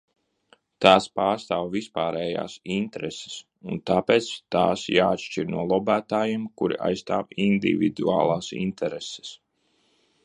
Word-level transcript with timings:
Tās 0.83 1.03
pārstāv 1.17 1.67
vispārējās 1.75 2.55
intereses, 2.77 3.35
un 3.73 3.83
tāpēc 3.91 4.31
tās 4.57 4.87
jāatšķir 4.95 5.53
no 5.57 5.67
lobētājiem, 5.75 6.49
kuri 6.63 6.81
aizstāv 6.89 7.39
individuālas 7.49 8.51
intereses. 8.65 9.39